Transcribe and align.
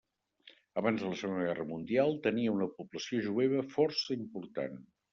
Abans 0.81 1.03
de 1.03 1.11
la 1.11 1.19
Segona 1.19 1.43
Guerra 1.51 1.67
Mundial 1.73 2.17
tenia 2.25 2.57
una 2.57 2.71
població 2.81 3.23
jueva 3.31 3.65
força 3.79 4.21
important. 4.21 4.87